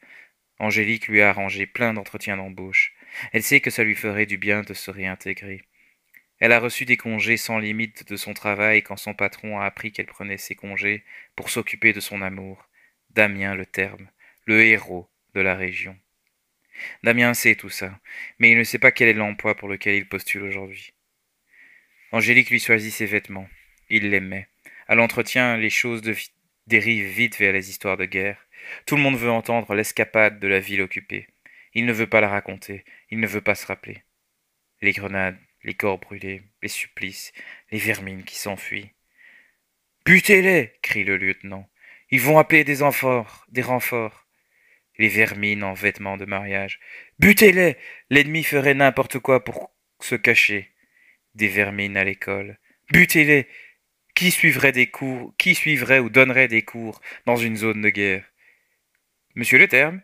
Angélique 0.60 1.08
lui 1.08 1.22
a 1.22 1.30
arrangé 1.30 1.66
plein 1.66 1.94
d'entretiens 1.94 2.38
d'embauche. 2.38 2.94
Elle 3.32 3.44
sait 3.44 3.62
que 3.62 3.70
ça 3.70 3.84
lui 3.84 3.96
ferait 3.96 4.26
du 4.26 4.38
bien 4.38 4.62
de 4.62 4.74
se 4.74 4.92
réintégrer. 4.92 5.62
Elle 6.40 6.52
a 6.52 6.60
reçu 6.60 6.84
des 6.84 6.98
congés 6.98 7.38
sans 7.38 7.60
limite 7.60 8.10
de 8.10 8.18
son 8.18 8.34
travail 8.34 8.84
quand 8.84 8.98
son 8.98 9.14
patron 9.14 9.60
a 9.60 9.66
appris 9.66 9.94
qu'elle 9.94 10.08
prenait 10.08 10.38
ses 10.38 10.56
congés 10.56 11.06
pour 11.36 11.50
s'occuper 11.50 11.94
de 11.94 12.02
son 12.02 12.22
amour. 12.22 12.68
Damien 13.12 13.56
le 13.56 13.66
terme, 13.66 14.10
le 14.46 14.64
héros 14.64 15.10
de 15.36 15.42
la 15.42 15.56
région. 15.56 15.98
Damien 17.04 17.34
sait 17.34 17.56
tout 17.56 17.70
ça, 17.70 18.00
mais 18.40 18.52
il 18.52 18.58
ne 18.58 18.64
sait 18.64 18.80
pas 18.80 18.92
quel 18.92 19.08
est 19.08 19.14
l'emploi 19.14 19.56
pour 19.56 19.70
lequel 19.70 19.96
il 19.96 20.10
postule 20.10 20.44
aujourd'hui. 20.44 20.93
Angélique 22.14 22.52
lui 22.52 22.60
choisit 22.60 22.94
ses 22.94 23.08
vêtements. 23.08 23.50
Il 23.90 24.12
l'aimait. 24.12 24.48
À 24.88 24.94
l'entretien, 24.94 25.58
les 25.58 25.72
choses 25.72 26.04
dérivent 26.68 27.08
vite 27.08 27.40
vers 27.40 27.52
les 27.52 27.72
histoires 27.72 27.98
de 27.98 28.06
guerre. 28.06 28.38
Tout 28.86 28.98
le 28.98 29.02
monde 29.02 29.18
veut 29.18 29.32
entendre 29.32 29.74
l'escapade 29.74 30.40
de 30.40 30.48
la 30.48 30.60
ville 30.60 30.84
occupée. 30.84 31.28
Il 31.74 31.88
ne 31.88 31.92
veut 31.92 32.06
pas 32.06 32.22
la 32.22 32.30
raconter, 32.30 32.86
il 33.10 33.20
ne 33.20 33.26
veut 33.26 33.42
pas 33.42 33.56
se 33.56 33.66
rappeler. 33.66 34.04
Les 34.84 34.92
grenades, 34.92 35.40
les 35.64 35.74
corps 35.74 35.98
brûlés, 35.98 36.44
les 36.62 36.70
supplices, 36.70 37.34
les 37.72 37.80
vermines 37.80 38.24
qui 38.24 38.36
s'enfuient. 38.36 38.92
Butez-les 40.06 40.72
crie 40.84 41.06
le 41.06 41.18
lieutenant. 41.18 41.68
Ils 42.12 42.22
vont 42.22 42.38
appeler 42.38 42.64
des 42.64 42.84
renforts, 42.84 43.48
des 43.50 43.64
renforts. 43.64 44.28
Les 45.00 45.08
vermines 45.08 45.64
en 45.64 45.74
vêtements 45.74 46.18
de 46.18 46.26
mariage. 46.26 46.80
Butez-les 47.18 47.76
L'ennemi 48.12 48.44
ferait 48.44 48.76
n'importe 48.76 49.18
quoi 49.18 49.44
pour 49.44 49.74
se 50.00 50.14
cacher. 50.14 50.73
Des 51.36 51.48
vermines 51.48 51.98
à 51.98 52.04
l'école. 52.04 52.58
Butez-les 52.92 53.48
Qui 54.14 54.32
suivrait 54.32 54.72
des 54.72 54.88
cours 54.88 55.34
Qui 55.38 55.56
suivrait 55.56 56.00
ou 56.00 56.10
donnerait 56.10 56.48
des 56.48 56.62
cours 56.62 57.02
dans 57.26 57.36
une 57.36 57.56
zone 57.56 57.82
de 57.82 57.90
guerre? 57.90 58.24
Monsieur 59.36 59.58
le 59.58 59.68
terme 59.68 60.02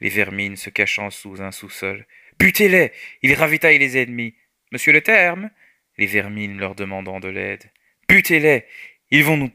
Les 0.00 0.08
vermines 0.08 0.56
se 0.56 0.70
cachant 0.70 1.10
sous 1.10 1.40
un 1.40 1.52
sous-sol. 1.52 2.06
Butez-les 2.38 2.92
Ils 3.22 3.34
ravitaillent 3.34 3.78
les 3.78 3.96
ennemis. 3.98 4.34
Monsieur 4.72 4.92
le 4.92 5.02
terme 5.02 5.50
Les 5.98 6.06
vermines 6.06 6.58
leur 6.58 6.74
demandant 6.74 7.20
de 7.20 7.28
l'aide. 7.28 7.70
Butez-les 8.08 8.64
Ils 9.10 9.24
vont 9.24 9.36
nous, 9.36 9.52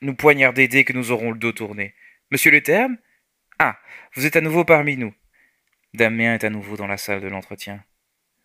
nous 0.00 0.14
poignarder 0.14 0.66
dès 0.66 0.84
que 0.84 0.94
nous 0.94 1.10
aurons 1.10 1.32
le 1.32 1.38
dos 1.38 1.52
tourné. 1.52 1.94
Monsieur 2.30 2.50
le 2.50 2.62
terme 2.62 2.96
Ah, 3.58 3.78
vous 4.14 4.24
êtes 4.24 4.36
à 4.36 4.40
nouveau 4.40 4.64
parmi 4.64 4.96
nous. 4.96 5.14
Damien 5.94 6.34
est 6.34 6.44
à 6.44 6.50
nouveau 6.50 6.76
dans 6.76 6.86
la 6.86 6.96
salle 6.96 7.20
de 7.20 7.28
l'entretien. 7.28 7.84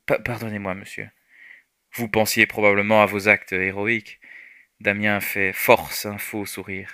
Pardonnez-moi, 0.05 0.73
monsieur. 0.75 1.09
Vous 1.95 2.07
pensiez 2.07 2.47
probablement 2.47 3.03
à 3.03 3.05
vos 3.05 3.27
actes 3.27 3.53
héroïques. 3.53 4.19
Damien 4.79 5.19
fait 5.19 5.53
force 5.53 6.07
un 6.07 6.17
faux 6.17 6.47
sourire. 6.47 6.89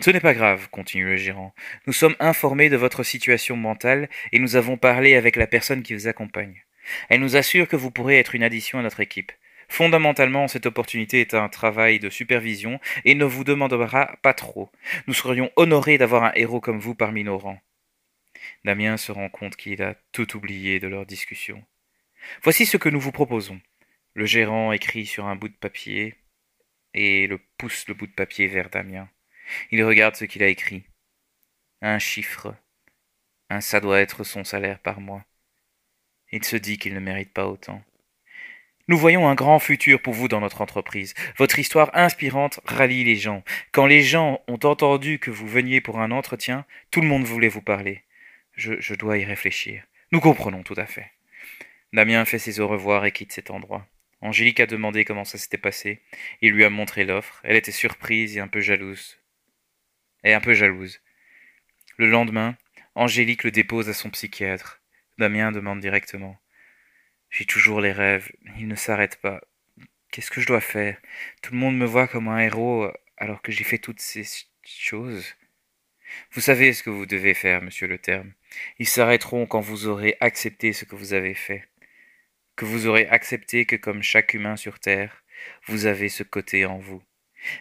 Ce 0.00 0.10
n'est 0.10 0.20
pas 0.20 0.34
grave, 0.34 0.68
continue 0.70 1.06
le 1.06 1.16
gérant. 1.16 1.54
Nous 1.86 1.94
sommes 1.94 2.16
informés 2.20 2.68
de 2.68 2.76
votre 2.76 3.02
situation 3.04 3.56
mentale 3.56 4.10
et 4.32 4.38
nous 4.38 4.56
avons 4.56 4.76
parlé 4.76 5.14
avec 5.14 5.36
la 5.36 5.46
personne 5.46 5.82
qui 5.82 5.94
vous 5.94 6.08
accompagne. 6.08 6.64
Elle 7.08 7.20
nous 7.20 7.36
assure 7.36 7.66
que 7.66 7.76
vous 7.76 7.90
pourrez 7.90 8.18
être 8.18 8.34
une 8.34 8.42
addition 8.42 8.80
à 8.80 8.82
notre 8.82 9.00
équipe. 9.00 9.32
Fondamentalement, 9.68 10.46
cette 10.46 10.66
opportunité 10.66 11.22
est 11.22 11.32
un 11.32 11.48
travail 11.48 11.98
de 11.98 12.10
supervision 12.10 12.80
et 13.06 13.14
ne 13.14 13.24
vous 13.24 13.44
demandera 13.44 14.18
pas 14.20 14.34
trop. 14.34 14.70
Nous 15.06 15.14
serions 15.14 15.50
honorés 15.56 15.96
d'avoir 15.96 16.24
un 16.24 16.32
héros 16.34 16.60
comme 16.60 16.80
vous 16.80 16.94
parmi 16.94 17.24
nos 17.24 17.38
rangs. 17.38 17.60
Damien 18.66 18.98
se 18.98 19.10
rend 19.10 19.30
compte 19.30 19.56
qu'il 19.56 19.82
a 19.82 19.94
tout 20.12 20.36
oublié 20.36 20.80
de 20.80 20.88
leur 20.88 21.06
discussion. 21.06 21.64
Voici 22.42 22.66
ce 22.66 22.76
que 22.76 22.88
nous 22.88 23.00
vous 23.00 23.12
proposons. 23.12 23.60
Le 24.14 24.26
gérant 24.26 24.72
écrit 24.72 25.06
sur 25.06 25.26
un 25.26 25.36
bout 25.36 25.48
de 25.48 25.54
papier 25.54 26.14
et 26.94 27.26
le 27.26 27.38
pousse 27.58 27.88
le 27.88 27.94
bout 27.94 28.06
de 28.06 28.12
papier 28.12 28.46
vers 28.46 28.70
Damien. 28.70 29.08
Il 29.70 29.82
regarde 29.84 30.16
ce 30.16 30.24
qu'il 30.24 30.42
a 30.42 30.48
écrit. 30.48 30.84
Un 31.82 31.98
chiffre. 31.98 32.54
Un 33.50 33.60
ça 33.60 33.80
doit 33.80 34.00
être 34.00 34.24
son 34.24 34.44
salaire 34.44 34.78
par 34.78 35.00
mois. 35.00 35.24
Il 36.32 36.44
se 36.44 36.56
dit 36.56 36.78
qu'il 36.78 36.94
ne 36.94 37.00
mérite 37.00 37.32
pas 37.32 37.46
autant. 37.46 37.82
Nous 38.86 38.98
voyons 38.98 39.28
un 39.28 39.34
grand 39.34 39.58
futur 39.58 40.02
pour 40.02 40.12
vous 40.12 40.28
dans 40.28 40.40
notre 40.40 40.60
entreprise. 40.60 41.14
Votre 41.38 41.58
histoire 41.58 41.90
inspirante 41.94 42.60
rallie 42.66 43.02
les 43.02 43.16
gens. 43.16 43.42
Quand 43.72 43.86
les 43.86 44.02
gens 44.02 44.42
ont 44.46 44.58
entendu 44.62 45.18
que 45.18 45.30
vous 45.30 45.48
veniez 45.48 45.80
pour 45.80 46.00
un 46.00 46.10
entretien, 46.10 46.66
tout 46.90 47.00
le 47.00 47.06
monde 47.06 47.24
voulait 47.24 47.48
vous 47.48 47.62
parler. 47.62 48.04
Je, 48.52 48.78
je 48.80 48.94
dois 48.94 49.16
y 49.16 49.24
réfléchir. 49.24 49.82
Nous 50.12 50.20
comprenons 50.20 50.62
tout 50.62 50.74
à 50.76 50.86
fait. 50.86 51.13
Damien 51.94 52.24
fait 52.24 52.40
ses 52.40 52.58
au 52.58 52.66
revoir 52.66 53.04
et 53.04 53.12
quitte 53.12 53.30
cet 53.30 53.52
endroit. 53.52 53.86
Angélique 54.20 54.58
a 54.58 54.66
demandé 54.66 55.04
comment 55.04 55.24
ça 55.24 55.38
s'était 55.38 55.58
passé. 55.58 56.02
Il 56.40 56.50
lui 56.50 56.64
a 56.64 56.68
montré 56.68 57.04
l'offre. 57.04 57.40
Elle 57.44 57.54
était 57.54 57.70
surprise 57.70 58.36
et 58.36 58.40
un 58.40 58.48
peu 58.48 58.60
jalouse. 58.60 59.20
Et 60.24 60.34
un 60.34 60.40
peu 60.40 60.54
jalouse. 60.54 61.00
Le 61.96 62.08
lendemain, 62.10 62.56
Angélique 62.96 63.44
le 63.44 63.52
dépose 63.52 63.88
à 63.88 63.94
son 63.94 64.10
psychiatre. 64.10 64.82
Damien 65.18 65.52
demande 65.52 65.78
directement. 65.78 66.36
J'ai 67.30 67.44
toujours 67.44 67.80
les 67.80 67.92
rêves. 67.92 68.32
Ils 68.58 68.66
ne 68.66 68.74
s'arrêtent 68.74 69.20
pas. 69.20 69.40
Qu'est-ce 70.10 70.32
que 70.32 70.40
je 70.40 70.48
dois 70.48 70.60
faire? 70.60 70.98
Tout 71.42 71.52
le 71.52 71.60
monde 71.60 71.78
me 71.78 71.86
voit 71.86 72.08
comme 72.08 72.26
un 72.26 72.40
héros 72.40 72.90
alors 73.18 73.40
que 73.40 73.52
j'ai 73.52 73.62
fait 73.62 73.78
toutes 73.78 74.00
ces 74.00 74.24
choses. 74.64 75.36
Vous 76.32 76.40
savez 76.40 76.72
ce 76.72 76.82
que 76.82 76.90
vous 76.90 77.06
devez 77.06 77.34
faire, 77.34 77.62
monsieur 77.62 77.86
le 77.86 77.98
terme. 77.98 78.32
Ils 78.80 78.88
s'arrêteront 78.88 79.46
quand 79.46 79.60
vous 79.60 79.86
aurez 79.86 80.16
accepté 80.18 80.72
ce 80.72 80.84
que 80.84 80.96
vous 80.96 81.12
avez 81.12 81.34
fait 81.34 81.68
que 82.56 82.64
vous 82.64 82.86
aurez 82.86 83.06
accepté 83.08 83.66
que 83.66 83.76
comme 83.76 84.02
chaque 84.02 84.34
humain 84.34 84.56
sur 84.56 84.78
Terre, 84.78 85.24
vous 85.66 85.86
avez 85.86 86.08
ce 86.08 86.22
côté 86.22 86.66
en 86.66 86.78
vous. 86.78 87.02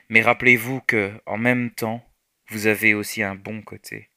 Mais 0.09 0.21
rappelez-vous 0.21 0.81
que, 0.81 1.13
en 1.25 1.37
même 1.37 1.71
temps, 1.71 2.07
vous 2.47 2.67
avez 2.67 2.93
aussi 2.93 3.23
un 3.23 3.35
bon 3.35 3.61
côté. 3.61 4.09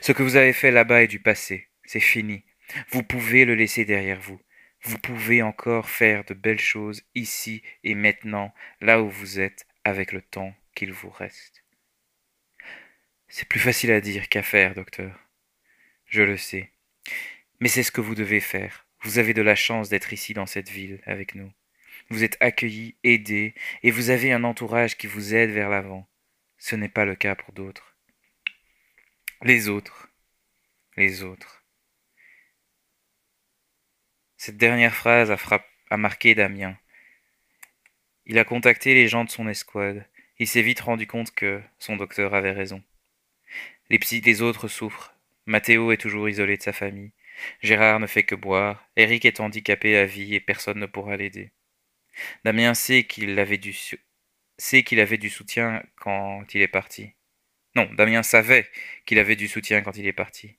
Ce 0.00 0.12
que 0.12 0.22
vous 0.22 0.36
avez 0.36 0.52
fait 0.52 0.70
là-bas 0.70 1.02
est 1.02 1.08
du 1.08 1.20
passé, 1.20 1.68
c'est 1.84 2.00
fini. 2.00 2.44
Vous 2.90 3.02
pouvez 3.02 3.44
le 3.44 3.54
laisser 3.54 3.84
derrière 3.84 4.20
vous. 4.20 4.40
Vous 4.82 4.98
pouvez 4.98 5.42
encore 5.42 5.88
faire 5.88 6.24
de 6.24 6.34
belles 6.34 6.60
choses 6.60 7.02
ici 7.14 7.62
et 7.84 7.94
maintenant, 7.94 8.54
là 8.80 9.02
où 9.02 9.08
vous 9.08 9.40
êtes, 9.40 9.66
avec 9.84 10.12
le 10.12 10.22
temps 10.22 10.54
qu'il 10.74 10.92
vous 10.92 11.10
reste. 11.10 11.64
C'est 13.28 13.48
plus 13.48 13.60
facile 13.60 13.92
à 13.92 14.00
dire 14.00 14.28
qu'à 14.28 14.42
faire, 14.42 14.74
docteur. 14.74 15.18
Je 16.06 16.22
le 16.22 16.36
sais. 16.36 16.72
Mais 17.60 17.68
c'est 17.68 17.82
ce 17.82 17.92
que 17.92 18.00
vous 18.00 18.14
devez 18.14 18.40
faire. 18.40 18.86
Vous 19.02 19.18
avez 19.18 19.34
de 19.34 19.42
la 19.42 19.54
chance 19.54 19.88
d'être 19.88 20.12
ici 20.12 20.34
dans 20.34 20.46
cette 20.46 20.68
ville 20.68 21.00
avec 21.06 21.34
nous. 21.34 21.52
Vous 22.10 22.24
êtes 22.24 22.36
accueillis, 22.40 22.96
aidés, 23.04 23.54
et 23.82 23.90
vous 23.90 24.10
avez 24.10 24.32
un 24.32 24.44
entourage 24.44 24.96
qui 24.96 25.06
vous 25.06 25.34
aide 25.34 25.50
vers 25.50 25.70
l'avant. 25.70 26.08
Ce 26.58 26.76
n'est 26.76 26.88
pas 26.88 27.04
le 27.04 27.14
cas 27.14 27.34
pour 27.34 27.54
d'autres. 27.54 27.96
Les 29.42 29.68
autres. 29.68 30.10
Les 30.96 31.22
autres. 31.22 31.64
Cette 34.36 34.56
dernière 34.56 34.94
phrase 34.94 35.30
a, 35.30 35.38
a 35.90 35.96
marqué 35.96 36.34
Damien. 36.34 36.76
Il 38.26 38.38
a 38.38 38.44
contacté 38.44 38.94
les 38.94 39.08
gens 39.08 39.24
de 39.24 39.30
son 39.30 39.48
escouade. 39.48 40.06
Il 40.38 40.46
s'est 40.46 40.62
vite 40.62 40.80
rendu 40.80 41.06
compte 41.06 41.34
que 41.34 41.62
son 41.78 41.96
docteur 41.96 42.34
avait 42.34 42.52
raison. 42.52 42.82
Les, 43.88 43.98
psy 43.98 44.20
les 44.20 44.42
autres 44.42 44.68
souffrent. 44.68 45.14
Mathéo 45.46 45.90
est 45.92 45.96
toujours 45.96 46.28
isolé 46.28 46.56
de 46.56 46.62
sa 46.62 46.72
famille. 46.72 47.12
Gérard 47.62 48.00
ne 48.00 48.06
fait 48.06 48.22
que 48.24 48.34
boire, 48.34 48.88
Eric 48.96 49.24
est 49.24 49.40
handicapé 49.40 49.96
à 49.96 50.06
vie 50.06 50.34
et 50.34 50.40
personne 50.40 50.78
ne 50.78 50.86
pourra 50.86 51.16
l'aider. 51.16 51.52
Damien 52.44 52.74
sait 52.74 53.04
qu'il 53.04 53.38
avait 53.38 53.58
du 53.58 53.74
sait 54.58 54.82
qu'il 54.82 55.00
avait 55.00 55.18
du 55.18 55.30
soutien 55.30 55.82
quand 55.96 56.44
il 56.54 56.60
est 56.60 56.68
parti. 56.68 57.14
Non, 57.76 57.88
Damien 57.94 58.22
savait 58.22 58.68
qu'il 59.06 59.18
avait 59.18 59.36
du 59.36 59.48
soutien 59.48 59.80
quand 59.80 59.96
il 59.96 60.06
est 60.06 60.12
parti. 60.12 60.56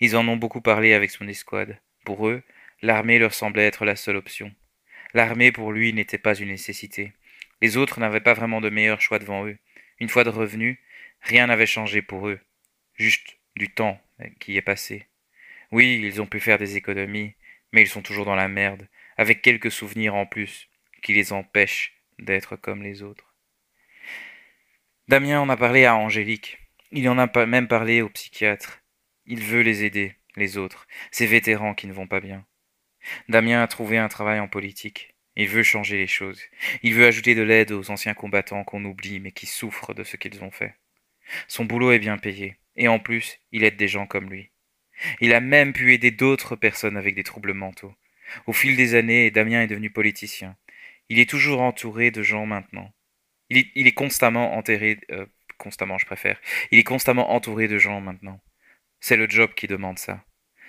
Ils 0.00 0.16
en 0.16 0.26
ont 0.28 0.36
beaucoup 0.36 0.60
parlé 0.60 0.92
avec 0.92 1.10
son 1.10 1.26
escouade. 1.28 1.78
Pour 2.04 2.28
eux, 2.28 2.42
l'armée 2.82 3.18
leur 3.18 3.32
semblait 3.32 3.66
être 3.66 3.84
la 3.84 3.96
seule 3.96 4.16
option. 4.16 4.54
L'armée 5.14 5.52
pour 5.52 5.72
lui 5.72 5.92
n'était 5.92 6.18
pas 6.18 6.34
une 6.34 6.48
nécessité. 6.48 7.12
Les 7.62 7.76
autres 7.76 8.00
n'avaient 8.00 8.20
pas 8.20 8.34
vraiment 8.34 8.60
de 8.60 8.70
meilleur 8.70 9.00
choix 9.00 9.18
devant 9.18 9.46
eux. 9.46 9.58
Une 9.98 10.08
fois 10.08 10.24
de 10.24 10.30
revenus, 10.30 10.78
rien 11.20 11.46
n'avait 11.46 11.66
changé 11.66 12.02
pour 12.02 12.28
eux. 12.28 12.40
Juste 12.94 13.38
du 13.56 13.72
temps 13.72 14.00
qui 14.38 14.56
est 14.56 14.62
passé. 14.62 15.06
Oui, 15.72 16.00
ils 16.02 16.20
ont 16.20 16.26
pu 16.26 16.40
faire 16.40 16.58
des 16.58 16.76
économies, 16.76 17.34
mais 17.72 17.82
ils 17.82 17.88
sont 17.88 18.02
toujours 18.02 18.24
dans 18.24 18.34
la 18.34 18.48
merde, 18.48 18.88
avec 19.16 19.42
quelques 19.42 19.70
souvenirs 19.70 20.14
en 20.14 20.26
plus, 20.26 20.68
qui 21.02 21.12
les 21.12 21.32
empêchent 21.32 21.94
d'être 22.18 22.56
comme 22.56 22.82
les 22.82 23.02
autres. 23.02 23.34
Damien 25.08 25.40
en 25.40 25.48
a 25.48 25.56
parlé 25.56 25.84
à 25.84 25.96
Angélique. 25.96 26.58
Il 26.92 27.08
en 27.08 27.18
a 27.18 27.46
même 27.46 27.68
parlé 27.68 28.02
au 28.02 28.08
psychiatre. 28.08 28.82
Il 29.26 29.40
veut 29.40 29.62
les 29.62 29.84
aider, 29.84 30.16
les 30.36 30.56
autres, 30.56 30.86
ces 31.10 31.26
vétérans 31.26 31.74
qui 31.74 31.86
ne 31.86 31.92
vont 31.92 32.06
pas 32.06 32.20
bien. 32.20 32.44
Damien 33.28 33.62
a 33.62 33.68
trouvé 33.68 33.98
un 33.98 34.08
travail 34.08 34.40
en 34.40 34.48
politique. 34.48 35.14
Il 35.36 35.48
veut 35.48 35.62
changer 35.62 35.96
les 35.96 36.06
choses. 36.06 36.42
Il 36.82 36.94
veut 36.94 37.06
ajouter 37.06 37.34
de 37.34 37.42
l'aide 37.42 37.72
aux 37.72 37.90
anciens 37.90 38.14
combattants 38.14 38.64
qu'on 38.64 38.84
oublie 38.84 39.20
mais 39.20 39.32
qui 39.32 39.46
souffrent 39.46 39.94
de 39.94 40.04
ce 40.04 40.16
qu'ils 40.16 40.42
ont 40.42 40.50
fait. 40.50 40.74
Son 41.48 41.64
boulot 41.64 41.92
est 41.92 41.98
bien 42.00 42.18
payé, 42.18 42.56
et 42.76 42.88
en 42.88 42.98
plus, 42.98 43.38
il 43.52 43.62
aide 43.64 43.76
des 43.76 43.88
gens 43.88 44.06
comme 44.06 44.30
lui. 44.30 44.49
Il 45.20 45.34
a 45.34 45.40
même 45.40 45.72
pu 45.72 45.92
aider 45.92 46.10
d'autres 46.10 46.56
personnes 46.56 46.96
avec 46.96 47.14
des 47.14 47.22
troubles 47.22 47.54
mentaux. 47.54 47.94
Au 48.46 48.52
fil 48.52 48.76
des 48.76 48.94
années, 48.94 49.30
Damien 49.30 49.62
est 49.62 49.66
devenu 49.66 49.90
politicien. 49.90 50.56
Il 51.08 51.18
est 51.18 51.28
toujours 51.28 51.60
entouré 51.62 52.10
de 52.10 52.22
gens 52.22 52.46
maintenant. 52.46 52.92
Il 53.50 53.88
est, 53.88 53.92
constamment 53.92 54.54
enterré, 54.54 55.00
euh, 55.10 55.26
constamment 55.58 55.98
je 55.98 56.06
préfère, 56.06 56.40
il 56.70 56.78
est 56.78 56.84
constamment 56.84 57.32
entouré 57.32 57.66
de 57.66 57.78
gens 57.78 58.00
maintenant. 58.00 58.40
C'est 59.00 59.16
le 59.16 59.28
job 59.28 59.54
qui 59.54 59.66
demande 59.66 59.98
ça. 59.98 60.24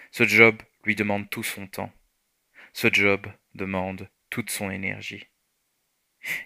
Ce 0.09 0.27
job 0.27 0.59
lui 0.83 0.95
demande 0.95 1.29
tout 1.29 1.43
son 1.43 1.67
temps. 1.67 1.91
Ce 2.73 2.91
job 2.91 3.27
demande 3.53 4.09
toute 4.31 4.49
son 4.49 4.71
énergie. 4.71 5.27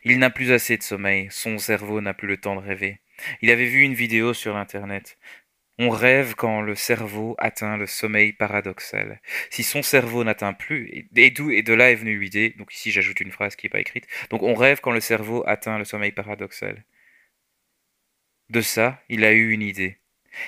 Il 0.04 0.20
n'a 0.20 0.30
plus 0.30 0.52
assez 0.52 0.78
de 0.78 0.84
sommeil, 0.84 1.28
son 1.32 1.58
cerveau 1.58 2.02
n'a 2.02 2.14
plus 2.14 2.28
le 2.28 2.38
temps 2.38 2.56
de 2.56 2.66
rêver. 2.66 3.00
Il 3.42 3.50
avait 3.50 3.66
vu 3.66 3.82
une 3.82 3.94
vidéo 3.94 4.34
sur 4.34 4.58
Internet. 4.58 5.18
On 5.78 5.90
rêve 5.90 6.36
quand 6.36 6.62
le 6.62 6.74
cerveau 6.74 7.36
atteint 7.38 7.76
le 7.76 7.86
sommeil 7.86 8.32
paradoxal. 8.32 9.22
Si 9.50 9.64
son 9.64 9.82
cerveau 9.82 10.24
n'atteint 10.24 10.54
plus, 10.54 10.90
et, 11.14 11.30
d'où 11.32 11.52
et 11.52 11.64
de 11.64 11.74
là 11.74 11.92
est 11.92 11.96
venue 11.96 12.18
l'idée, 12.18 12.52
donc 12.58 12.74
ici 12.74 12.92
j'ajoute 12.92 13.20
une 13.20 13.32
phrase 13.32 13.58
qui 13.58 13.66
n'est 13.66 13.70
pas 13.72 13.82
écrite, 13.82 14.08
donc 14.30 14.42
on 14.42 14.54
rêve 14.54 14.80
quand 14.80 14.92
le 14.92 15.02
cerveau 15.02 15.44
atteint 15.46 15.78
le 15.78 15.84
sommeil 15.84 16.14
paradoxal. 16.14 16.86
De 18.50 18.62
ça, 18.62 19.04
il 19.10 19.26
a 19.26 19.34
eu 19.34 19.52
une 19.52 19.62
idée. 19.62 19.98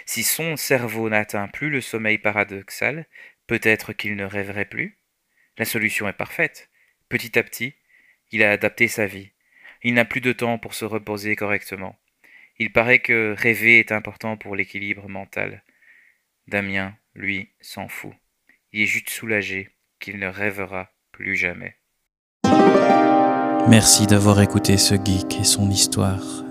Si 0.05 0.23
son 0.23 0.55
cerveau 0.55 1.09
n'atteint 1.09 1.47
plus 1.47 1.69
le 1.69 1.81
sommeil 1.81 2.17
paradoxal, 2.17 3.05
peut-être 3.47 3.93
qu'il 3.93 4.15
ne 4.15 4.25
rêverait 4.25 4.65
plus? 4.65 4.97
La 5.57 5.65
solution 5.65 6.07
est 6.07 6.13
parfaite. 6.13 6.69
Petit 7.09 7.37
à 7.37 7.43
petit, 7.43 7.75
il 8.31 8.43
a 8.43 8.51
adapté 8.51 8.87
sa 8.87 9.07
vie. 9.07 9.31
Il 9.83 9.93
n'a 9.93 10.05
plus 10.05 10.21
de 10.21 10.31
temps 10.31 10.57
pour 10.57 10.73
se 10.73 10.85
reposer 10.85 11.35
correctement. 11.35 11.99
Il 12.59 12.71
paraît 12.71 12.99
que 12.99 13.35
rêver 13.37 13.79
est 13.79 13.91
important 13.91 14.35
pour 14.35 14.55
l'équilibre 14.55 15.07
mental. 15.07 15.63
Damien, 16.47 16.95
lui, 17.13 17.49
s'en 17.61 17.87
fout. 17.87 18.13
Il 18.73 18.81
est 18.81 18.87
juste 18.87 19.09
soulagé 19.09 19.69
qu'il 19.99 20.17
ne 20.17 20.27
rêvera 20.27 20.89
plus 21.11 21.35
jamais. 21.35 21.75
Merci 23.69 24.07
d'avoir 24.07 24.41
écouté 24.41 24.77
ce 24.77 24.95
geek 24.95 25.39
et 25.39 25.43
son 25.43 25.69
histoire. 25.69 26.46